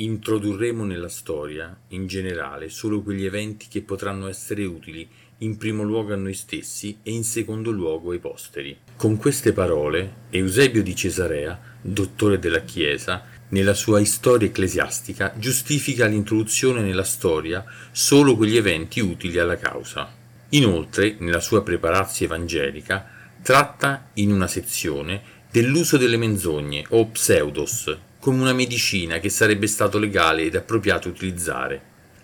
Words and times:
Introdurremo 0.00 0.84
nella 0.84 1.08
storia, 1.08 1.76
in 1.88 2.06
generale, 2.06 2.68
solo 2.68 3.02
quegli 3.02 3.24
eventi 3.24 3.66
che 3.68 3.82
potranno 3.82 4.28
essere 4.28 4.64
utili 4.64 5.08
in 5.38 5.56
primo 5.56 5.82
luogo 5.82 6.12
a 6.12 6.16
noi 6.16 6.34
stessi 6.34 6.98
e 7.02 7.10
in 7.10 7.24
secondo 7.24 7.72
luogo 7.72 8.12
ai 8.12 8.20
posteri. 8.20 8.78
Con 8.94 9.16
queste 9.16 9.52
parole, 9.52 10.26
Eusebio 10.30 10.84
di 10.84 10.94
Cesarea, 10.94 11.60
dottore 11.80 12.38
della 12.38 12.60
Chiesa, 12.60 13.24
nella 13.48 13.74
sua 13.74 14.04
storia 14.04 14.46
ecclesiastica 14.46 15.32
giustifica 15.36 16.06
l'introduzione 16.06 16.80
nella 16.80 17.02
storia 17.02 17.64
solo 17.90 18.36
quegli 18.36 18.56
eventi 18.56 19.00
utili 19.00 19.40
alla 19.40 19.56
causa. 19.56 20.14
Inoltre, 20.50 21.16
nella 21.18 21.40
sua 21.40 21.64
preparazio 21.64 22.26
evangelica, 22.26 23.04
tratta 23.42 24.10
in 24.14 24.30
una 24.30 24.46
sezione 24.46 25.22
dell'uso 25.50 25.96
delle 25.96 26.16
menzogne 26.16 26.84
o 26.90 27.04
pseudos 27.06 28.06
come 28.28 28.42
una 28.42 28.52
medicina 28.52 29.20
che 29.20 29.30
sarebbe 29.30 29.66
stato 29.66 29.98
legale 29.98 30.42
ed 30.42 30.54
appropriato 30.54 31.08
utilizzare. 31.08 31.80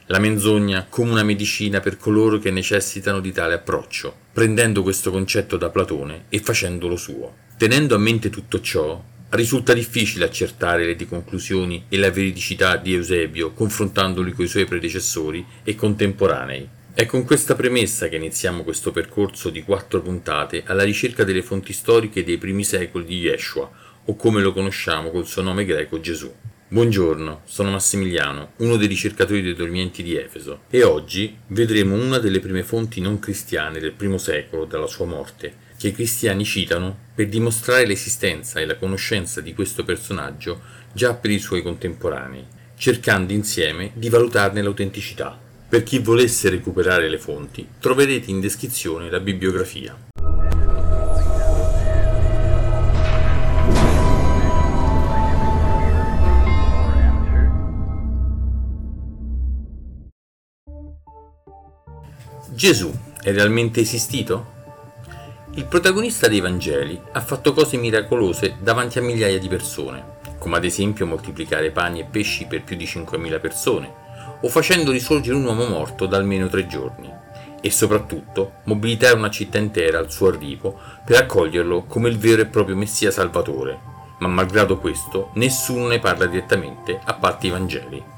La 0.09 0.19
menzogna 0.19 0.85
come 0.87 1.13
una 1.13 1.23
medicina 1.23 1.81
per 1.81 1.97
coloro 1.97 2.39
che 2.39 2.51
necessitano 2.51 3.21
di 3.21 3.33
tale 3.33 3.55
approccio, 3.55 4.15
prendendo 4.31 4.83
questo 4.83 5.11
concetto 5.11 5.57
da 5.57 5.71
Platone 5.71 6.25
e 6.29 6.41
facendolo 6.41 6.97
suo. 6.97 7.37
Tenendo 7.57 7.95
a 7.95 7.99
mente 7.99 8.29
tutto 8.29 8.61
ciò, 8.61 9.03
risulta 9.31 9.73
difficile 9.73 10.27
accertare 10.27 10.85
le 10.85 11.07
conclusioni 11.07 11.87
e 11.89 11.97
la 11.97 12.11
veridicità 12.11 12.77
di 12.77 12.93
Eusebio 12.93 13.53
confrontandoli 13.53 14.33
coi 14.33 14.47
suoi 14.47 14.67
predecessori 14.67 15.43
e 15.63 15.75
contemporanei. 15.75 16.69
È 16.93 17.07
con 17.07 17.25
questa 17.25 17.55
premessa 17.55 18.09
che 18.09 18.17
iniziamo 18.17 18.63
questo 18.63 18.93
percorso 18.93 19.49
di 19.49 19.63
quattro 19.63 20.03
puntate 20.03 20.65
alla 20.67 20.85
ricerca 20.85 21.25
delle 21.25 21.43
fonti 21.43 21.73
storiche 21.73 22.23
dei 22.25 22.37
primi 22.37 22.63
secoli 22.63 23.07
di 23.07 23.21
Yeshua, 23.21 23.69
o 24.07 24.17
come 24.17 24.43
lo 24.43 24.53
conosciamo 24.53 25.11
col 25.11 25.27
suo 25.27 25.43
nome 25.43 25.65
greco 25.65 26.01
Gesù. 26.01 26.31
Buongiorno, 26.69 27.43
sono 27.45 27.71
Massimiliano, 27.71 28.53
uno 28.57 28.77
dei 28.77 28.89
ricercatori 28.89 29.43
dei 29.43 29.55
dormienti 29.55 30.03
di 30.03 30.17
Efeso, 30.17 30.63
e 30.69 30.83
oggi 30.83 31.37
vedremo 31.49 31.95
una 31.95 32.19
delle 32.19 32.41
prime 32.41 32.65
fonti 32.65 33.01
non 33.01 33.19
cristiane 33.19 33.79
del 33.79 33.93
primo 33.93 34.19
secolo 34.19 34.65
dalla 34.65 34.87
sua 34.87 35.07
morte, 35.07 35.63
che 35.79 35.89
i 35.89 35.93
cristiani 35.93 36.45
citano 36.45 36.97
per 37.15 37.29
dimostrare 37.29 37.87
l'esistenza 37.87 38.61
e 38.61 38.67
la 38.67 38.77
conoscenza 38.77 39.41
di 39.41 39.55
questo 39.55 39.85
personaggio 39.85 40.61
già 40.93 41.15
per 41.15 41.31
i 41.31 41.39
suoi 41.39 41.63
contemporanei, 41.63 42.45
cercando 42.77 43.33
insieme 43.33 43.93
di 43.95 44.09
valutarne 44.09 44.61
l'autenticità. 44.61 45.39
Per 45.69 45.83
chi 45.83 45.99
volesse 45.99 46.51
recuperare 46.51 47.09
le 47.09 47.19
fonti, 47.19 47.67
troverete 47.79 48.31
in 48.31 48.41
descrizione 48.41 49.11
la 49.11 49.21
bibliografia. 49.21 49.97
Gesù 62.49 62.93
è 63.23 63.33
realmente 63.33 63.81
esistito? 63.81 64.53
Il 65.55 65.65
protagonista 65.65 66.29
dei 66.29 66.41
Vangeli 66.41 67.01
ha 67.13 67.21
fatto 67.21 67.55
cose 67.55 67.79
miracolose 67.79 68.57
davanti 68.61 68.99
a 68.99 69.03
migliaia 69.03 69.39
di 69.39 69.49
persone, 69.49 70.19
come 70.39 70.59
ad 70.59 70.65
esempio 70.65 71.07
moltiplicare 71.07 71.71
pani 71.71 72.01
e 72.01 72.05
pesci 72.05 72.47
per 72.47 72.63
più 72.63 72.77
di 72.77 72.85
5.000 72.85 73.41
persone, 73.41 73.93
o 74.43 74.49
facendo 74.49 74.91
risorgere 74.91 75.37
un 75.37 75.45
uomo 75.45 75.67
morto 75.67 76.07
da 76.07 76.19
almeno 76.19 76.49
tre 76.49 76.67
giorni, 76.67 77.11
e 77.61 77.71
soprattutto 77.71 78.57
mobilitare 78.65 79.17
una 79.17 79.31
città 79.31 79.57
intera 79.59 79.99
al 79.99 80.13
suo 80.13 80.29
arrivo 80.29 80.79
per 81.05 81.23
accoglierlo 81.23 81.85
come 81.85 82.11
il 82.11 82.19
vero 82.19 82.43
e 82.43 82.47
proprio 82.47 82.77
Messia 82.77 83.11
Salvatore, 83.11 83.81
ma 84.19 84.29
malgrado 84.29 84.79
questo 84.79 85.31
nessuno 85.35 85.87
ne 85.87 85.99
parla 85.99 86.27
direttamente 86.27 87.01
a 87.03 87.15
parte 87.15 87.47
i 87.47 87.51
Vangeli. 87.51 88.14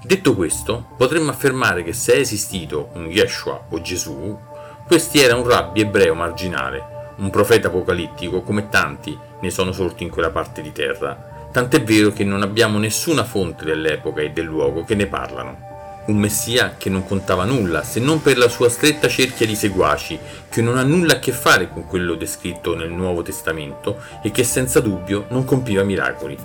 Detto 0.00 0.36
questo, 0.36 0.86
potremmo 0.96 1.30
affermare 1.30 1.82
che 1.82 1.92
se 1.92 2.14
è 2.14 2.18
esistito 2.18 2.90
un 2.94 3.06
Yeshua 3.06 3.64
o 3.70 3.80
Gesù, 3.80 4.38
questi 4.86 5.20
era 5.20 5.34
un 5.34 5.46
rabbi 5.46 5.80
ebreo 5.80 6.14
marginale, 6.14 7.12
un 7.16 7.30
profeta 7.30 7.66
apocalittico 7.66 8.42
come 8.42 8.68
tanti 8.68 9.18
ne 9.40 9.50
sono 9.50 9.72
sorti 9.72 10.04
in 10.04 10.10
quella 10.10 10.30
parte 10.30 10.62
di 10.62 10.70
terra, 10.70 11.48
tant'è 11.50 11.82
vero 11.82 12.12
che 12.12 12.22
non 12.22 12.42
abbiamo 12.42 12.78
nessuna 12.78 13.24
fonte 13.24 13.64
dell'epoca 13.64 14.20
e 14.20 14.30
del 14.30 14.44
luogo 14.44 14.84
che 14.84 14.94
ne 14.94 15.06
parlano. 15.06 15.66
Un 16.06 16.16
messia 16.16 16.76
che 16.78 16.88
non 16.88 17.04
contava 17.04 17.44
nulla 17.44 17.82
se 17.82 17.98
non 17.98 18.22
per 18.22 18.38
la 18.38 18.48
sua 18.48 18.70
stretta 18.70 19.08
cerchia 19.08 19.46
di 19.46 19.56
seguaci, 19.56 20.16
che 20.48 20.62
non 20.62 20.78
ha 20.78 20.84
nulla 20.84 21.14
a 21.14 21.18
che 21.18 21.32
fare 21.32 21.68
con 21.70 21.86
quello 21.86 22.14
descritto 22.14 22.76
nel 22.76 22.90
Nuovo 22.90 23.22
Testamento 23.22 24.00
e 24.22 24.30
che 24.30 24.44
senza 24.44 24.78
dubbio 24.78 25.26
non 25.30 25.44
compiva 25.44 25.82
miracoli. 25.82 26.38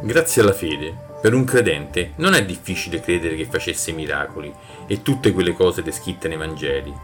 Grazie 0.00 0.42
alla 0.42 0.52
fede, 0.52 1.05
per 1.26 1.34
un 1.34 1.42
credente 1.42 2.12
non 2.18 2.34
è 2.34 2.44
difficile 2.44 3.00
credere 3.00 3.34
che 3.34 3.46
facesse 3.46 3.90
miracoli 3.90 4.54
e 4.86 5.02
tutte 5.02 5.32
quelle 5.32 5.54
cose 5.54 5.82
descritte 5.82 6.28
nei 6.28 6.36
Vangeli, 6.36 6.94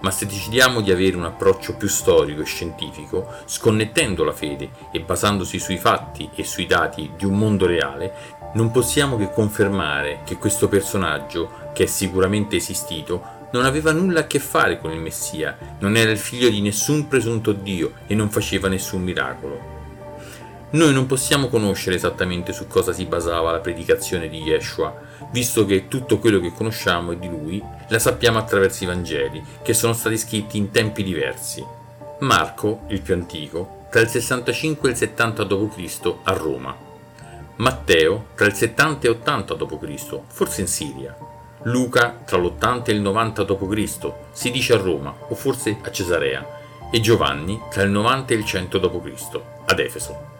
ma 0.00 0.10
se 0.10 0.26
decidiamo 0.26 0.80
di 0.80 0.90
avere 0.90 1.14
un 1.14 1.26
approccio 1.26 1.76
più 1.76 1.86
storico 1.86 2.40
e 2.40 2.44
scientifico, 2.44 3.28
sconnettendo 3.44 4.24
la 4.24 4.32
fede 4.32 4.70
e 4.90 4.98
basandosi 4.98 5.60
sui 5.60 5.78
fatti 5.78 6.28
e 6.34 6.42
sui 6.42 6.66
dati 6.66 7.12
di 7.16 7.24
un 7.24 7.38
mondo 7.38 7.66
reale, 7.66 8.12
non 8.54 8.72
possiamo 8.72 9.16
che 9.16 9.30
confermare 9.30 10.22
che 10.24 10.38
questo 10.38 10.66
personaggio, 10.66 11.70
che 11.72 11.84
è 11.84 11.86
sicuramente 11.86 12.56
esistito, 12.56 13.46
non 13.52 13.64
aveva 13.64 13.92
nulla 13.92 14.22
a 14.22 14.26
che 14.26 14.40
fare 14.40 14.80
con 14.80 14.90
il 14.90 14.98
Messia, 14.98 15.56
non 15.78 15.94
era 15.94 16.10
il 16.10 16.18
figlio 16.18 16.48
di 16.48 16.60
nessun 16.60 17.06
presunto 17.06 17.52
Dio 17.52 17.92
e 18.08 18.16
non 18.16 18.28
faceva 18.28 18.66
nessun 18.66 19.04
miracolo. 19.04 19.77
Noi 20.70 20.92
non 20.92 21.06
possiamo 21.06 21.48
conoscere 21.48 21.96
esattamente 21.96 22.52
su 22.52 22.66
cosa 22.66 22.92
si 22.92 23.06
basava 23.06 23.52
la 23.52 23.60
predicazione 23.60 24.28
di 24.28 24.42
Yeshua, 24.42 24.94
visto 25.30 25.64
che 25.64 25.88
tutto 25.88 26.18
quello 26.18 26.40
che 26.40 26.52
conosciamo 26.52 27.14
di 27.14 27.26
lui 27.26 27.62
la 27.88 27.98
sappiamo 27.98 28.36
attraverso 28.36 28.84
i 28.84 28.86
Vangeli, 28.86 29.42
che 29.62 29.72
sono 29.72 29.94
stati 29.94 30.18
scritti 30.18 30.58
in 30.58 30.70
tempi 30.70 31.02
diversi. 31.02 31.64
Marco, 32.18 32.80
il 32.88 33.00
più 33.00 33.14
antico, 33.14 33.86
tra 33.90 34.02
il 34.02 34.08
65 34.08 34.88
e 34.88 34.92
il 34.92 34.98
70 34.98 35.44
d.C. 35.44 36.14
a 36.24 36.32
Roma. 36.32 36.76
Matteo, 37.56 38.26
tra 38.34 38.44
il 38.44 38.52
70 38.52 39.06
e 39.06 39.10
80 39.10 39.54
d.C., 39.54 40.20
forse 40.26 40.60
in 40.60 40.66
Siria. 40.66 41.16
Luca, 41.62 42.14
tra 42.26 42.36
l'80 42.36 42.84
e 42.84 42.92
il 42.92 43.00
90 43.00 43.42
d.C., 43.42 44.12
si 44.32 44.50
dice 44.50 44.74
a 44.74 44.76
Roma, 44.76 45.14
o 45.28 45.34
forse 45.34 45.78
a 45.80 45.90
Cesarea. 45.90 46.46
E 46.92 47.00
Giovanni, 47.00 47.58
tra 47.70 47.82
il 47.82 47.90
90 47.90 48.34
e 48.34 48.36
il 48.36 48.44
100 48.44 48.78
d.C., 48.78 49.40
ad 49.64 49.78
Efeso 49.78 50.36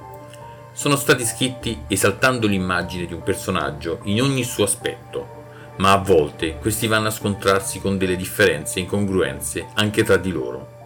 sono 0.78 0.94
stati 0.94 1.24
scritti 1.24 1.76
esaltando 1.88 2.46
l'immagine 2.46 3.04
di 3.06 3.12
un 3.12 3.24
personaggio 3.24 3.98
in 4.04 4.22
ogni 4.22 4.44
suo 4.44 4.62
aspetto, 4.62 5.72
ma 5.78 5.90
a 5.90 5.96
volte 5.96 6.54
questi 6.58 6.86
vanno 6.86 7.08
a 7.08 7.10
scontrarsi 7.10 7.80
con 7.80 7.98
delle 7.98 8.14
differenze 8.14 8.78
e 8.78 8.82
incongruenze 8.82 9.70
anche 9.74 10.04
tra 10.04 10.16
di 10.18 10.30
loro. 10.30 10.76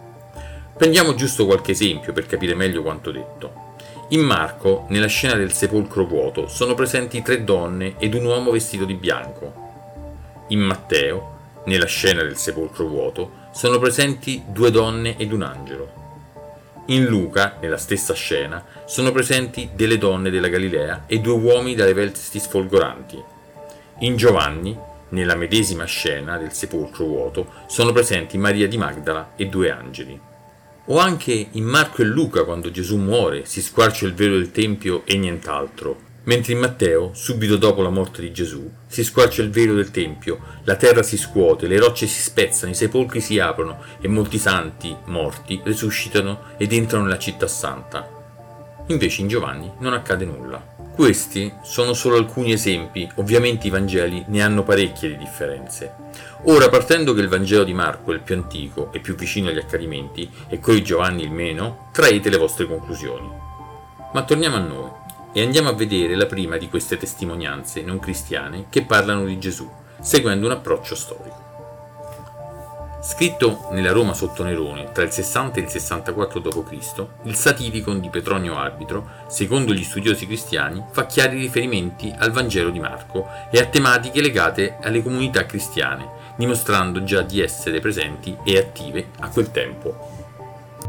Prendiamo 0.75 1.13
giusto 1.13 1.45
qualche 1.45 1.73
esempio 1.73 2.11
per 2.11 2.25
capire 2.25 2.55
meglio 2.55 2.81
quanto 2.81 3.11
detto. 3.11 3.75
In 4.09 4.21
Marco, 4.21 4.87
nella 4.89 5.05
scena 5.05 5.35
del 5.35 5.53
sepolcro 5.53 6.07
vuoto, 6.07 6.47
sono 6.47 6.73
presenti 6.73 7.21
tre 7.21 7.43
donne 7.43 7.93
ed 7.99 8.15
un 8.15 8.25
uomo 8.25 8.49
vestito 8.49 8.85
di 8.85 8.95
bianco. 8.95 9.53
In 10.47 10.61
Matteo, 10.61 11.61
nella 11.65 11.85
scena 11.85 12.23
del 12.23 12.37
sepolcro 12.37 12.87
vuoto, 12.87 13.29
sono 13.51 13.77
presenti 13.77 14.41
due 14.47 14.71
donne 14.71 15.17
ed 15.17 15.31
un 15.31 15.43
angelo. 15.43 16.02
In 16.87 17.05
Luca, 17.05 17.57
nella 17.61 17.77
stessa 17.77 18.13
scena, 18.13 18.61
sono 18.85 19.13
presenti 19.13 19.69
delle 19.73 19.97
donne 19.97 20.29
della 20.29 20.49
Galilea 20.49 21.05
e 21.07 21.19
due 21.19 21.33
uomini 21.33 21.75
dalle 21.75 21.93
vesti 21.93 22.39
sfolgoranti. 22.39 23.23
In 23.99 24.17
Giovanni, 24.17 24.77
nella 25.09 25.35
medesima 25.35 25.85
scena 25.85 26.37
del 26.37 26.51
sepolcro 26.51 27.05
vuoto, 27.05 27.47
sono 27.67 27.93
presenti 27.93 28.37
Maria 28.37 28.67
di 28.67 28.77
Magdala 28.77 29.31
e 29.37 29.45
due 29.45 29.71
angeli. 29.71 30.19
O 30.87 30.99
anche 30.99 31.47
in 31.51 31.63
Marco 31.63 32.01
e 32.01 32.05
Luca, 32.05 32.43
quando 32.43 32.69
Gesù 32.69 32.97
muore, 32.97 33.45
si 33.45 33.61
squarcia 33.61 34.05
il 34.05 34.13
velo 34.13 34.35
del 34.35 34.51
Tempio 34.51 35.03
e 35.05 35.15
nient'altro, 35.15 36.11
Mentre 36.25 36.53
in 36.53 36.59
Matteo, 36.59 37.11
subito 37.13 37.57
dopo 37.57 37.81
la 37.81 37.89
morte 37.89 38.21
di 38.21 38.31
Gesù, 38.31 38.71
si 38.87 39.03
squarcia 39.03 39.41
il 39.41 39.49
velo 39.49 39.73
del 39.73 39.91
Tempio, 39.91 40.39
la 40.63 40.77
terra 40.77 41.03
si 41.03 41.17
scuote, 41.17 41.67
le 41.67 41.77
rocce 41.77 42.07
si 42.07 42.21
spezzano, 42.21 42.71
i 42.71 42.75
sepolcri 42.75 43.19
si 43.19 43.39
aprono 43.39 43.83
e 43.99 44.07
molti 44.07 44.37
santi, 44.37 44.95
morti, 45.07 45.59
resuscitano 45.61 46.43
ed 46.55 46.71
entrano 46.71 47.03
nella 47.03 47.17
città 47.17 47.47
santa. 47.47 48.07
Invece 48.87 49.19
in 49.19 49.27
Giovanni 49.27 49.69
non 49.79 49.91
accade 49.91 50.23
nulla. 50.23 50.71
Questi 50.95 51.51
sono 51.61 51.91
solo 51.91 52.15
alcuni 52.15 52.53
esempi, 52.53 53.09
ovviamente 53.15 53.67
i 53.67 53.71
Vangeli 53.71 54.23
ne 54.27 54.41
hanno 54.41 54.63
parecchie 54.63 55.09
di 55.09 55.17
differenze. 55.17 55.93
Ora, 56.43 56.69
partendo 56.69 57.13
che 57.13 57.19
il 57.19 57.27
Vangelo 57.27 57.65
di 57.65 57.73
Marco 57.73 58.11
è 58.11 58.13
il 58.13 58.21
più 58.21 58.35
antico 58.35 58.93
e 58.93 58.99
più 58.99 59.15
vicino 59.15 59.49
agli 59.49 59.57
accadimenti 59.57 60.29
e 60.47 60.59
quello 60.59 60.79
di 60.79 60.85
Giovanni 60.85 61.23
il 61.23 61.31
meno, 61.31 61.89
traete 61.91 62.29
le 62.29 62.37
vostre 62.37 62.65
conclusioni. 62.65 63.29
Ma 64.13 64.23
torniamo 64.23 64.55
a 64.55 64.59
noi 64.59 65.01
e 65.33 65.41
andiamo 65.41 65.69
a 65.69 65.73
vedere 65.73 66.15
la 66.15 66.27
prima 66.27 66.57
di 66.57 66.69
queste 66.69 66.95
testimonianze 66.95 67.81
non 67.81 67.99
cristiane 67.99 68.67
che 68.69 68.83
parlano 68.83 69.25
di 69.25 69.39
Gesù, 69.39 69.69
seguendo 69.99 70.45
un 70.45 70.51
approccio 70.53 70.95
storico. 70.95 71.43
Scritto 73.01 73.67
nella 73.71 73.91
Roma 73.91 74.13
sotto 74.13 74.43
Nerone 74.43 74.93
tra 74.93 75.03
il 75.03 75.11
60 75.11 75.59
e 75.59 75.63
il 75.63 75.69
64 75.69 76.39
d.C., 76.39 77.05
il 77.23 77.35
Satiricon 77.35 77.99
di 77.99 78.07
Petronio 78.07 78.55
Arbitro, 78.55 79.25
secondo 79.27 79.73
gli 79.73 79.83
studiosi 79.83 80.25
cristiani, 80.25 80.81
fa 80.91 81.05
chiari 81.05 81.37
riferimenti 81.37 82.13
al 82.17 82.31
Vangelo 82.31 82.69
di 82.69 82.79
Marco 82.79 83.27
e 83.51 83.59
a 83.59 83.65
tematiche 83.65 84.21
legate 84.21 84.77
alle 84.81 85.03
comunità 85.03 85.45
cristiane, 85.45 86.07
dimostrando 86.37 87.03
già 87.03 87.23
di 87.23 87.41
essere 87.41 87.81
presenti 87.81 88.37
e 88.45 88.57
attive 88.57 89.07
a 89.19 89.27
quel 89.27 89.51
tempo. 89.51 90.12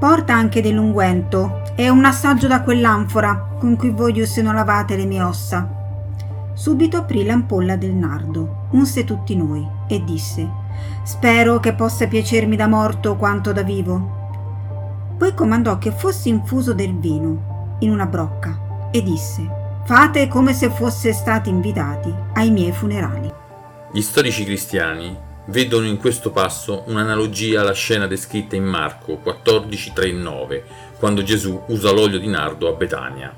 Porta 0.04 0.34
anche 0.34 0.60
dell'unguento 0.60 1.62
e 1.74 1.88
un 1.88 2.04
assaggio 2.04 2.46
da 2.46 2.60
quell'anfora 2.60 3.56
con 3.58 3.74
cui 3.74 4.26
se 4.26 4.42
non 4.42 4.54
lavate 4.54 4.96
le 4.96 5.06
mie 5.06 5.22
ossa. 5.22 5.66
Subito 6.52 6.98
aprì 6.98 7.24
l'ampolla 7.24 7.76
del 7.76 7.94
nardo, 7.94 8.66
unse 8.72 9.04
tutti 9.04 9.34
noi 9.34 9.66
e 9.88 10.04
disse 10.04 10.46
Spero 11.04 11.58
che 11.58 11.72
possa 11.72 12.06
piacermi 12.06 12.54
da 12.54 12.66
morto 12.66 13.16
quanto 13.16 13.52
da 13.52 13.62
vivo. 13.62 15.14
Poi 15.16 15.32
comandò 15.32 15.78
che 15.78 15.90
fosse 15.90 16.28
infuso 16.28 16.74
del 16.74 16.94
vino 16.98 17.76
in 17.78 17.90
una 17.90 18.04
brocca 18.04 18.90
e 18.90 19.02
disse 19.02 19.48
Fate 19.86 20.28
come 20.28 20.52
se 20.52 20.68
fosse 20.68 21.14
stati 21.14 21.48
invitati 21.48 22.14
ai 22.34 22.50
miei 22.50 22.72
funerali. 22.72 23.32
Gli 23.90 24.02
storici 24.02 24.44
cristiani 24.44 25.32
vedono 25.46 25.86
in 25.86 25.98
questo 25.98 26.30
passo 26.30 26.84
un'analogia 26.86 27.60
alla 27.60 27.72
scena 27.72 28.06
descritta 28.06 28.56
in 28.56 28.64
Marco 28.64 29.20
14:3-9, 29.22 30.62
quando 30.98 31.22
Gesù 31.22 31.60
usa 31.68 31.90
l'olio 31.90 32.18
di 32.18 32.28
nardo 32.28 32.68
a 32.68 32.72
Betania. 32.72 33.34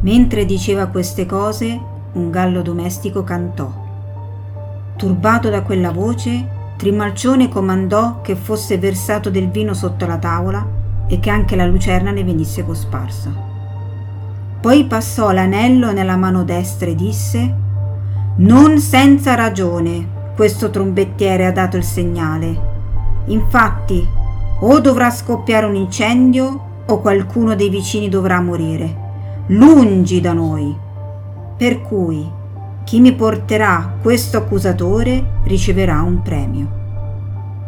Mentre 0.00 0.44
diceva 0.44 0.86
queste 0.86 1.26
cose, 1.26 1.78
un 2.12 2.30
gallo 2.30 2.62
domestico 2.62 3.22
cantò. 3.22 3.70
Turbato 4.96 5.48
da 5.48 5.62
quella 5.62 5.90
voce, 5.90 6.58
Trimalcione 6.76 7.48
comandò 7.48 8.22
che 8.22 8.34
fosse 8.34 8.78
versato 8.78 9.28
del 9.28 9.50
vino 9.50 9.74
sotto 9.74 10.06
la 10.06 10.16
tavola 10.16 10.66
e 11.06 11.20
che 11.20 11.28
anche 11.28 11.54
la 11.54 11.66
lucerna 11.66 12.10
ne 12.10 12.24
venisse 12.24 12.64
cosparsa. 12.64 13.30
Poi 14.60 14.84
passò 14.84 15.30
l'anello 15.30 15.92
nella 15.92 16.16
mano 16.16 16.42
destra 16.42 16.88
e 16.88 16.94
disse 16.94 17.54
Non 18.36 18.78
senza 18.78 19.34
ragione 19.34 20.18
questo 20.40 20.70
trombettiere 20.70 21.44
ha 21.44 21.52
dato 21.52 21.76
il 21.76 21.84
segnale. 21.84 22.58
Infatti, 23.26 24.08
o 24.60 24.80
dovrà 24.80 25.10
scoppiare 25.10 25.66
un 25.66 25.74
incendio 25.74 26.84
o 26.86 27.00
qualcuno 27.00 27.54
dei 27.54 27.68
vicini 27.68 28.08
dovrà 28.08 28.40
morire. 28.40 29.44
Lungi 29.48 30.18
da 30.22 30.32
noi. 30.32 30.74
Per 31.58 31.82
cui 31.82 32.26
chi 32.84 33.00
mi 33.00 33.12
porterà 33.12 33.96
questo 34.00 34.38
accusatore 34.38 35.40
riceverà 35.42 36.00
un 36.00 36.22
premio. 36.22 36.68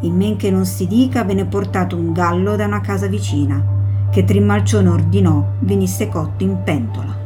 In 0.00 0.16
men 0.16 0.36
che 0.36 0.50
non 0.50 0.64
si 0.64 0.86
dica 0.86 1.24
venne 1.24 1.44
portato 1.44 1.94
un 1.94 2.14
gallo 2.14 2.56
da 2.56 2.64
una 2.64 2.80
casa 2.80 3.06
vicina, 3.06 3.62
che 4.10 4.24
Trimalcione 4.24 4.88
ordinò 4.88 5.44
venisse 5.58 6.08
cotto 6.08 6.42
in 6.42 6.62
pentola. 6.64 7.21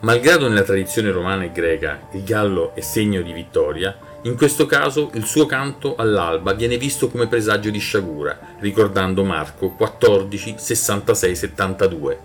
Malgrado 0.00 0.46
nella 0.46 0.62
tradizione 0.62 1.10
romana 1.10 1.44
e 1.44 1.52
greca 1.52 2.08
il 2.12 2.22
gallo 2.22 2.74
è 2.74 2.80
segno 2.80 3.22
di 3.22 3.32
vittoria, 3.32 3.96
in 4.22 4.36
questo 4.36 4.66
caso 4.66 5.10
il 5.14 5.24
suo 5.24 5.46
canto 5.46 5.96
all'alba 5.96 6.52
viene 6.52 6.76
visto 6.76 7.08
come 7.08 7.28
presagio 7.28 7.70
di 7.70 7.78
sciagura, 7.78 8.38
ricordando 8.58 9.24
Marco 9.24 9.70
14, 9.70 10.56
66, 10.58 11.34
72. 11.34 12.18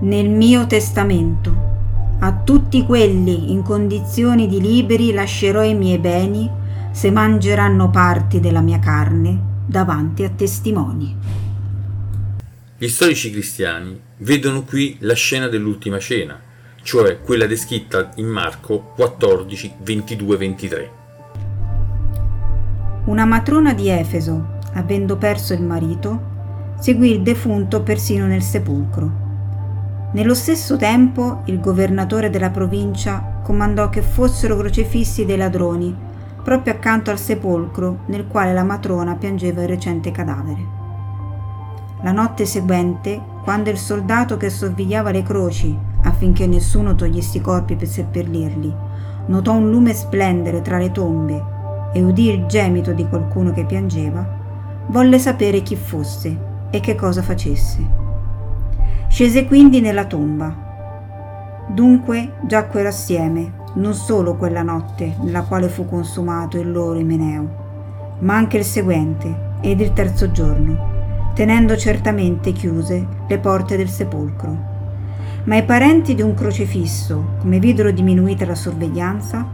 Nel 0.00 0.28
mio 0.28 0.66
testamento 0.66 1.68
a 2.20 2.32
tutti 2.32 2.84
quelli 2.84 3.50
in 3.50 3.62
condizioni 3.62 4.46
di 4.46 4.60
liberi 4.60 5.12
lascerò 5.12 5.64
i 5.64 5.74
miei 5.74 5.98
beni 5.98 6.48
se 6.92 7.10
mangeranno 7.10 7.90
parti 7.90 8.38
della 8.38 8.60
mia 8.60 8.78
carne 8.78 9.62
davanti 9.66 10.22
a 10.22 10.30
testimoni. 10.30 11.16
Gli 12.78 12.88
storici 12.88 13.30
cristiani 13.30 14.08
vedono 14.20 14.62
qui 14.62 14.96
la 15.00 15.14
scena 15.14 15.48
dell'ultima 15.48 15.98
cena, 15.98 16.40
cioè 16.82 17.20
quella 17.20 17.46
descritta 17.46 18.10
in 18.16 18.26
Marco 18.26 18.92
14, 18.94 19.74
22, 19.78 20.36
23. 20.36 20.90
Una 23.04 23.24
matrona 23.24 23.74
di 23.74 23.88
Efeso, 23.88 24.58
avendo 24.72 25.16
perso 25.16 25.52
il 25.52 25.62
marito, 25.62 26.74
seguì 26.78 27.10
il 27.10 27.22
defunto 27.22 27.82
persino 27.82 28.26
nel 28.26 28.42
sepolcro 28.42 29.28
nello 30.12 30.34
stesso 30.34 30.76
tempo 30.76 31.42
il 31.44 31.60
governatore 31.60 32.30
della 32.30 32.50
provincia 32.50 33.40
comandò 33.44 33.88
che 33.90 34.02
fossero 34.02 34.56
crocefissi 34.56 35.24
dei 35.24 35.36
ladroni, 35.36 35.96
proprio 36.42 36.72
accanto 36.72 37.12
al 37.12 37.18
sepolcro 37.18 38.00
nel 38.06 38.26
quale 38.26 38.52
la 38.52 38.64
matrona 38.64 39.14
piangeva 39.14 39.62
il 39.62 39.68
recente 39.68 40.10
cadavere. 40.10 40.79
La 42.02 42.12
notte 42.12 42.46
seguente, 42.46 43.20
quando 43.42 43.68
il 43.68 43.76
soldato 43.76 44.36
che 44.36 44.48
sorvegliava 44.48 45.10
le 45.10 45.22
croci 45.22 45.76
affinché 46.02 46.46
nessuno 46.46 46.94
togliesse 46.94 47.38
i 47.38 47.40
corpi 47.42 47.76
per 47.76 47.88
seppellirli, 47.88 48.74
notò 49.26 49.54
un 49.54 49.70
lume 49.70 49.92
splendere 49.92 50.62
tra 50.62 50.78
le 50.78 50.90
tombe 50.92 51.44
e 51.92 52.02
udì 52.02 52.30
il 52.30 52.46
gemito 52.46 52.92
di 52.92 53.06
qualcuno 53.06 53.52
che 53.52 53.64
piangeva, 53.64 54.26
volle 54.86 55.18
sapere 55.18 55.62
chi 55.62 55.76
fosse 55.76 56.48
e 56.70 56.80
che 56.80 56.94
cosa 56.94 57.20
facesse. 57.20 57.86
Scese 59.08 59.46
quindi 59.46 59.80
nella 59.80 60.06
tomba. 60.06 60.68
Dunque 61.68 62.34
giacquero 62.42 62.88
assieme, 62.88 63.52
non 63.74 63.92
solo 63.92 64.36
quella 64.36 64.62
notte 64.62 65.16
nella 65.20 65.42
quale 65.42 65.68
fu 65.68 65.86
consumato 65.86 66.58
il 66.58 66.70
loro 66.70 66.98
Imeneo, 66.98 68.16
ma 68.20 68.36
anche 68.36 68.56
il 68.56 68.64
seguente 68.64 69.48
ed 69.60 69.80
il 69.80 69.92
terzo 69.92 70.30
giorno, 70.30 70.89
tenendo 71.34 71.76
certamente 71.76 72.52
chiuse 72.52 73.06
le 73.26 73.38
porte 73.38 73.76
del 73.76 73.88
sepolcro. 73.88 74.68
Ma 75.44 75.56
i 75.56 75.64
parenti 75.64 76.14
di 76.14 76.22
un 76.22 76.34
crocifisso, 76.34 77.36
come 77.38 77.58
videro 77.58 77.90
diminuita 77.90 78.44
la 78.44 78.54
sorveglianza, 78.54 79.46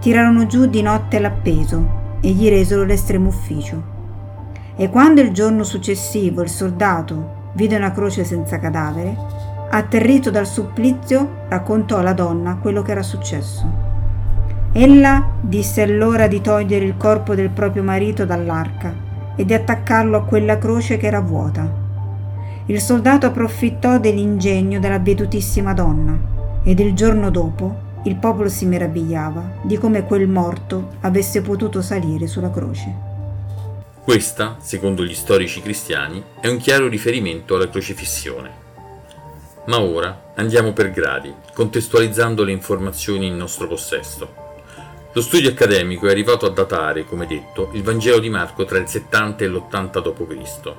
tirarono 0.00 0.46
giù 0.46 0.66
di 0.66 0.82
notte 0.82 1.18
l'appeso 1.18 2.16
e 2.20 2.30
gli 2.30 2.48
resero 2.48 2.84
l'estremo 2.84 3.28
ufficio. 3.28 3.96
E 4.76 4.88
quando 4.90 5.20
il 5.20 5.32
giorno 5.32 5.64
successivo 5.64 6.42
il 6.42 6.48
soldato 6.48 7.50
vide 7.52 7.76
una 7.76 7.92
croce 7.92 8.24
senza 8.24 8.58
cadavere, 8.58 9.16
atterrito 9.70 10.30
dal 10.30 10.46
supplizio, 10.46 11.44
raccontò 11.48 11.98
alla 11.98 12.14
donna 12.14 12.56
quello 12.56 12.82
che 12.82 12.92
era 12.92 13.02
successo. 13.02 13.86
Ella 14.72 15.30
disse 15.40 15.82
allora 15.82 16.26
di 16.26 16.40
togliere 16.40 16.84
il 16.84 16.96
corpo 16.96 17.34
del 17.34 17.50
proprio 17.50 17.82
marito 17.82 18.24
dall'arca 18.24 19.06
e 19.38 19.44
di 19.44 19.54
attaccarlo 19.54 20.16
a 20.16 20.24
quella 20.24 20.58
croce 20.58 20.96
che 20.96 21.06
era 21.06 21.20
vuota. 21.20 21.86
Il 22.66 22.80
soldato 22.80 23.26
approfittò 23.26 24.00
dell'ingegno 24.00 24.80
della 24.80 24.98
vedutissima 24.98 25.72
donna 25.72 26.18
ed 26.64 26.80
il 26.80 26.92
giorno 26.92 27.30
dopo 27.30 27.86
il 28.02 28.16
popolo 28.16 28.48
si 28.48 28.66
meravigliava 28.66 29.60
di 29.62 29.78
come 29.78 30.04
quel 30.04 30.26
morto 30.26 30.96
avesse 31.02 31.40
potuto 31.40 31.82
salire 31.82 32.26
sulla 32.26 32.50
croce. 32.50 33.06
Questa, 34.02 34.56
secondo 34.58 35.04
gli 35.04 35.14
storici 35.14 35.62
cristiani, 35.62 36.20
è 36.40 36.48
un 36.48 36.56
chiaro 36.56 36.88
riferimento 36.88 37.54
alla 37.54 37.68
crocifissione. 37.68 38.50
Ma 39.66 39.80
ora 39.80 40.32
andiamo 40.34 40.72
per 40.72 40.90
gradi, 40.90 41.32
contestualizzando 41.54 42.42
le 42.42 42.52
informazioni 42.52 43.26
in 43.26 43.36
nostro 43.36 43.68
possesso. 43.68 44.47
Lo 45.18 45.24
studio 45.24 45.50
accademico 45.50 46.06
è 46.06 46.12
arrivato 46.12 46.46
a 46.46 46.50
datare, 46.50 47.04
come 47.04 47.26
detto, 47.26 47.70
il 47.72 47.82
Vangelo 47.82 48.20
di 48.20 48.30
Marco 48.30 48.64
tra 48.64 48.78
il 48.78 48.86
70 48.86 49.42
e 49.42 49.48
l'80 49.48 50.00
d.C. 50.00 50.72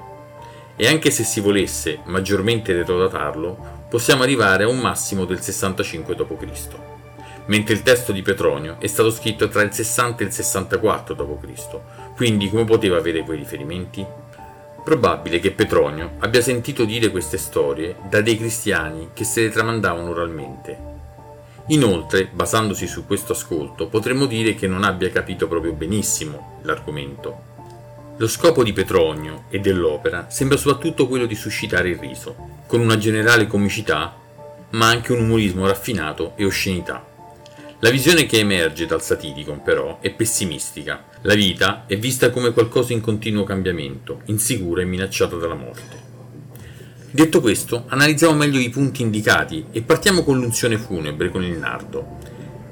E 0.78 0.88
anche 0.88 1.12
se 1.12 1.26
si 1.26 1.42
volesse 1.42 2.00
maggiormente 2.06 2.72
retrodatarlo, 2.72 3.86
possiamo 3.90 4.24
arrivare 4.24 4.64
a 4.64 4.70
un 4.70 4.80
massimo 4.80 5.26
del 5.26 5.42
65 5.42 6.16
d.C., 6.16 6.68
mentre 7.48 7.74
il 7.74 7.84
testo 7.84 8.14
di 8.14 8.22
Petronio 8.22 8.78
è 8.80 8.88
stato 8.88 9.12
scritto 9.12 9.50
tra 9.50 9.62
il 9.62 9.74
60 9.74 10.24
e 10.24 10.28
il 10.28 10.32
64 10.32 11.16
d.C., 11.16 11.80
quindi 12.16 12.50
come 12.50 12.64
poteva 12.64 12.96
avere 12.96 13.24
quei 13.24 13.40
riferimenti? 13.40 14.06
Probabile 14.86 15.42
che 15.42 15.52
Petronio 15.52 16.12
abbia 16.20 16.40
sentito 16.40 16.86
dire 16.86 17.12
queste 17.12 17.38
storie 17.38 17.98
da 18.08 18.22
dei 18.22 18.38
cristiani 18.38 19.10
che 19.14 19.26
se 19.26 19.42
le 19.42 19.50
tramandavano 19.50 20.12
oralmente. 20.12 20.89
Inoltre, 21.72 22.28
basandosi 22.32 22.88
su 22.88 23.06
questo 23.06 23.34
ascolto, 23.34 23.88
potremmo 23.90 24.26
dire 24.26 24.56
che 24.56 24.66
non 24.66 24.84
abbia 24.84 25.12
capito 25.12 25.48
proprio 25.48 25.74
benissimo 25.74 26.60
l'argomento. 26.64 27.48
Lo 28.18 28.28
scopo 28.28 28.64
di 28.64 28.74
Petronio 28.74 29.44
e 29.50 29.60
dell'opera 29.60 30.32
sembra 30.32 30.58
soprattutto 30.58 31.08
quello 31.08 31.28
di 31.28 31.36
suscitare 31.36 31.90
il 31.90 32.00
riso, 32.00 32.36
con 32.66 32.80
una 32.80 32.98
generale 32.98 33.46
comicità, 33.46 34.16
ma 34.72 34.88
anche 34.88 35.12
un 35.12 35.22
umorismo 35.22 35.68
raffinato 35.68 36.34
e 36.38 36.46
oscenità. 36.46 37.06
La 37.82 37.92
visione 37.92 38.26
che 38.26 38.40
emerge 38.40 38.88
dal 38.88 39.04
Satiricon, 39.04 39.62
però, 39.62 40.00
è 40.02 40.10
pessimistica. 40.10 41.06
La 41.22 41.36
vita 41.36 41.84
è 41.86 41.98
vista 42.00 42.32
come 42.32 42.52
qualcosa 42.52 42.94
in 42.94 43.00
continuo 43.00 43.44
cambiamento, 43.44 44.22
insicura 44.26 44.82
e 44.82 44.86
minacciata 44.86 45.36
dalla 45.36 45.54
morte. 45.54 46.09
Detto 47.12 47.42
questo, 47.42 47.86
analizziamo 47.88 48.36
meglio 48.36 48.60
i 48.60 48.70
punti 48.70 49.02
indicati 49.02 49.66
e 49.72 49.82
partiamo 49.82 50.24
con 50.24 50.38
l'unzione 50.38 50.78
funebre 50.78 51.32
con 51.32 51.44
il 51.44 51.58
nardo. 51.58 52.18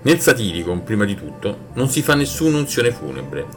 Nel 0.03 0.19
Satiricon, 0.19 0.83
prima 0.83 1.05
di 1.05 1.15
tutto, 1.15 1.69
non 1.73 1.89
si 1.89 2.03
fa 2.03 2.13
nessuna 2.13 2.59
unzione 2.59 2.91
funebre. 2.91 3.47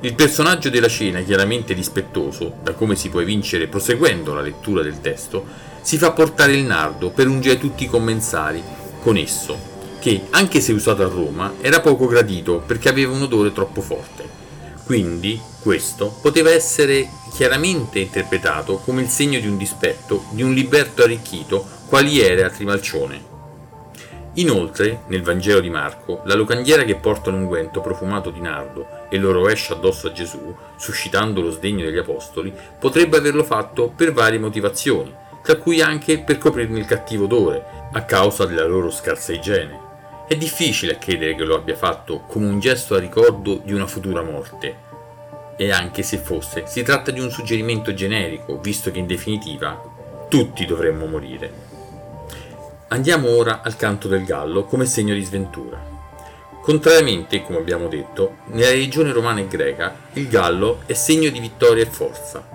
Il 0.00 0.14
personaggio 0.14 0.70
della 0.70 0.88
cena, 0.88 1.20
chiaramente 1.20 1.74
rispettoso, 1.74 2.54
da 2.62 2.72
come 2.72 2.96
si 2.96 3.10
può 3.10 3.20
evincere 3.20 3.66
proseguendo 3.66 4.32
la 4.32 4.40
lettura 4.40 4.82
del 4.82 5.02
testo, 5.02 5.44
si 5.82 5.98
fa 5.98 6.12
portare 6.12 6.56
il 6.56 6.64
nardo 6.64 7.10
per 7.10 7.28
ungere 7.28 7.58
tutti 7.58 7.84
i 7.84 7.88
commensali 7.88 8.62
con 9.02 9.18
esso, 9.18 9.58
che, 9.98 10.22
anche 10.30 10.62
se 10.62 10.72
usato 10.72 11.02
a 11.02 11.08
Roma, 11.08 11.52
era 11.60 11.80
poco 11.80 12.06
gradito 12.06 12.62
perché 12.64 12.88
aveva 12.88 13.12
un 13.12 13.20
odore 13.20 13.52
troppo 13.52 13.82
forte. 13.82 14.49
Quindi, 14.90 15.40
questo 15.62 16.12
poteva 16.20 16.50
essere 16.50 17.08
chiaramente 17.32 18.00
interpretato 18.00 18.78
come 18.78 19.02
il 19.02 19.06
segno 19.06 19.38
di 19.38 19.46
un 19.46 19.56
dispetto 19.56 20.24
di 20.30 20.42
un 20.42 20.52
liberto 20.52 21.04
arricchito 21.04 21.64
quali 21.86 22.20
era 22.20 22.50
Trimalcione. 22.50 23.24
Inoltre, 24.34 25.02
nel 25.06 25.22
Vangelo 25.22 25.60
di 25.60 25.70
Marco, 25.70 26.22
la 26.24 26.34
locandiera 26.34 26.82
che 26.82 26.96
porta 26.96 27.30
l'unguento 27.30 27.80
profumato 27.80 28.30
di 28.30 28.40
nardo 28.40 29.06
e 29.08 29.16
lo 29.16 29.30
rovescia 29.30 29.74
addosso 29.74 30.08
a 30.08 30.12
Gesù, 30.12 30.52
suscitando 30.76 31.40
lo 31.40 31.52
sdegno 31.52 31.84
degli 31.84 31.98
apostoli, 31.98 32.52
potrebbe 32.76 33.18
averlo 33.18 33.44
fatto 33.44 33.92
per 33.94 34.12
varie 34.12 34.40
motivazioni, 34.40 35.14
tra 35.44 35.54
cui 35.54 35.80
anche 35.80 36.18
per 36.18 36.38
coprirne 36.38 36.80
il 36.80 36.86
cattivo 36.86 37.26
odore, 37.26 37.64
a 37.92 38.02
causa 38.02 38.44
della 38.44 38.66
loro 38.66 38.90
scarsa 38.90 39.32
igiene. 39.32 39.89
È 40.30 40.36
difficile 40.36 40.96
credere 40.96 41.34
che 41.34 41.42
lo 41.42 41.56
abbia 41.56 41.74
fatto 41.74 42.20
come 42.20 42.46
un 42.46 42.60
gesto 42.60 42.94
a 42.94 43.00
ricordo 43.00 43.60
di 43.64 43.72
una 43.72 43.88
futura 43.88 44.22
morte. 44.22 44.76
E 45.56 45.72
anche 45.72 46.04
se 46.04 46.18
fosse, 46.18 46.68
si 46.68 46.84
tratta 46.84 47.10
di 47.10 47.18
un 47.18 47.32
suggerimento 47.32 47.92
generico, 47.92 48.60
visto 48.60 48.92
che 48.92 49.00
in 49.00 49.08
definitiva 49.08 49.82
tutti 50.28 50.64
dovremmo 50.66 51.06
morire. 51.06 51.52
Andiamo 52.90 53.28
ora 53.36 53.62
al 53.64 53.74
canto 53.74 54.06
del 54.06 54.22
gallo 54.22 54.66
come 54.66 54.86
segno 54.86 55.14
di 55.14 55.24
sventura. 55.24 55.84
Contrariamente, 56.62 57.42
come 57.42 57.58
abbiamo 57.58 57.88
detto, 57.88 58.36
nella 58.52 58.70
religione 58.70 59.10
romana 59.10 59.40
e 59.40 59.48
greca 59.48 59.96
il 60.12 60.28
gallo 60.28 60.82
è 60.86 60.92
segno 60.92 61.28
di 61.30 61.40
vittoria 61.40 61.82
e 61.82 61.90
forza. 61.90 62.48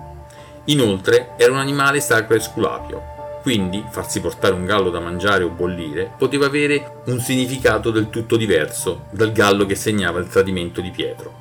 Inoltre 0.64 1.32
era 1.36 1.52
un 1.52 1.58
animale 1.58 2.00
sacro 2.00 2.36
e 2.36 2.40
sculapio, 2.40 3.15
quindi 3.46 3.84
farsi 3.90 4.20
portare 4.20 4.54
un 4.54 4.64
gallo 4.64 4.90
da 4.90 4.98
mangiare 4.98 5.44
o 5.44 5.50
bollire 5.50 6.10
poteva 6.18 6.46
avere 6.46 7.02
un 7.04 7.20
significato 7.20 7.92
del 7.92 8.10
tutto 8.10 8.36
diverso 8.36 9.04
dal 9.12 9.30
gallo 9.30 9.66
che 9.66 9.76
segnava 9.76 10.18
il 10.18 10.26
tradimento 10.26 10.80
di 10.80 10.90
Pietro. 10.90 11.32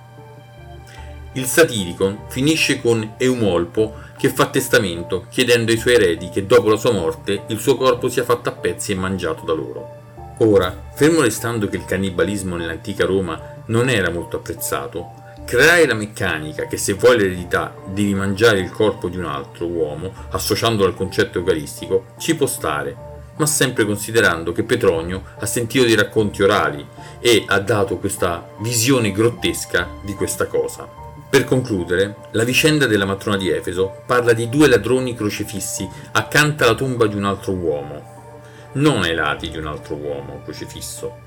Il 1.34 1.46
Satiricon 1.46 2.26
finisce 2.28 2.80
con 2.80 3.16
Eumolpo 3.18 3.96
che 4.20 4.30
fa 4.30 4.46
testamento 4.50 5.26
chiedendo 5.32 5.72
ai 5.72 5.80
suoi 5.80 5.96
eredi 5.96 6.30
che 6.30 6.46
dopo 6.46 6.70
la 6.70 6.78
sua 6.78 6.92
morte 6.92 7.46
il 7.48 7.58
suo 7.58 7.76
corpo 7.76 8.08
sia 8.08 8.24
fatto 8.24 8.50
a 8.50 8.52
pezzi 8.52 8.92
e 8.92 8.96
mangiato 8.96 9.44
da 9.44 9.54
loro. 9.54 10.36
Ora, 10.42 10.90
fermo 10.94 11.22
restando 11.22 11.68
che 11.68 11.78
il 11.78 11.86
cannibalismo 11.86 12.56
nell'antica 12.56 13.04
Roma 13.06 13.64
non 13.66 13.90
era 13.90 14.12
molto 14.12 14.38
apprezzato, 14.38 15.24
creare 15.46 15.86
la 15.86 15.94
meccanica 15.94 16.66
che 16.66 16.76
se 16.76 16.94
vuoi 16.94 17.18
l'eredità 17.18 17.76
devi 17.88 18.16
mangiare 18.16 18.60
il 18.60 18.72
corpo 18.72 19.10
di 19.10 19.18
un 19.18 19.26
altro 19.26 19.68
uomo, 19.68 20.12
associandolo 20.32 20.90
al 20.90 20.96
concetto 20.96 21.38
eucaristico, 21.38 22.08
ci 22.18 22.36
può 22.36 22.48
stare, 22.48 23.14
ma 23.38 23.46
sempre 23.46 23.86
considerando 23.86 24.52
che 24.52 24.64
Petronio 24.64 25.24
ha 25.38 25.46
sentito 25.46 25.86
dei 25.86 25.96
racconti 25.96 26.42
orali 26.42 26.86
e 27.20 27.44
ha 27.46 27.60
dato 27.60 27.98
questa 27.98 28.50
visione 28.60 29.12
grottesca 29.12 29.88
di 30.04 30.14
questa 30.14 30.48
cosa. 30.48 30.90
Per 31.30 31.44
concludere, 31.44 32.16
la 32.32 32.44
vicenda 32.44 32.88
della 32.88 33.06
matrona 33.06 33.38
di 33.38 33.50
Efeso 33.50 34.02
parla 34.06 34.34
di 34.34 34.50
due 34.50 34.68
ladroni 34.68 35.16
crocefissi 35.16 35.88
accanto 36.14 36.64
alla 36.64 36.76
tomba 36.76 37.06
di 37.06 37.16
un 37.16 37.26
altro 37.26 37.52
uomo, 37.52 38.42
non 38.74 39.04
ai 39.04 39.14
lati 39.14 39.50
di 39.50 39.58
un 39.58 39.68
altro 39.68 39.96
uomo 39.96 40.42
crocifisso. 40.44 41.25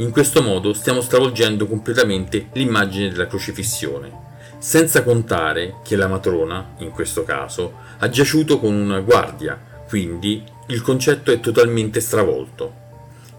In 0.00 0.12
questo 0.12 0.40
modo 0.40 0.72
stiamo 0.72 1.02
stravolgendo 1.02 1.66
completamente 1.66 2.48
l'immagine 2.54 3.10
della 3.10 3.26
crocifissione, 3.26 4.28
senza 4.56 5.02
contare 5.02 5.74
che 5.84 5.94
la 5.94 6.08
matrona, 6.08 6.74
in 6.78 6.90
questo 6.90 7.22
caso, 7.22 7.74
ha 7.98 8.08
giaciuto 8.08 8.58
con 8.58 8.72
una 8.72 9.00
guardia, 9.00 9.60
quindi 9.86 10.42
il 10.68 10.80
concetto 10.80 11.30
è 11.30 11.40
totalmente 11.40 12.00
stravolto. 12.00 12.74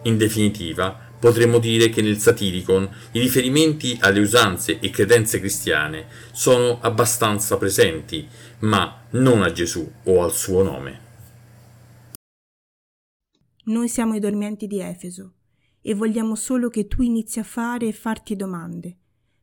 In 0.03 0.17
definitiva, 0.17 0.95
potremmo 1.19 1.57
dire 1.57 1.89
che 1.89 2.03
nel 2.03 2.19
Satiricon 2.19 2.87
i 3.13 3.19
riferimenti 3.19 3.97
alle 3.99 4.19
usanze 4.19 4.77
e 4.79 4.91
credenze 4.91 5.39
cristiane 5.39 6.05
sono 6.31 6.77
abbastanza 6.79 7.57
presenti, 7.57 8.27
ma 8.59 9.05
non 9.11 9.41
a 9.41 9.51
Gesù 9.51 9.91
o 10.03 10.23
al 10.23 10.31
suo 10.31 10.61
nome. 10.61 10.99
Noi 13.63 13.89
siamo 13.89 14.13
i 14.13 14.19
dormienti 14.19 14.67
di 14.67 14.79
Efeso 14.79 15.33
e 15.81 15.93
vogliamo 15.93 16.35
solo 16.35 16.69
che 16.69 16.87
tu 16.87 17.01
inizi 17.01 17.39
a 17.39 17.43
fare 17.43 17.87
e 17.87 17.91
farti 17.91 18.35
domande, 18.35 18.97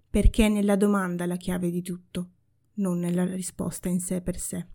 perché 0.08 0.46
è 0.46 0.48
nella 0.48 0.76
domanda 0.76 1.26
la 1.26 1.36
chiave 1.36 1.70
di 1.70 1.82
tutto, 1.82 2.30
non 2.74 2.98
nella 2.98 3.24
risposta 3.24 3.88
in 3.88 4.00
sé 4.00 4.20
per 4.20 4.38
sé. 4.38 4.66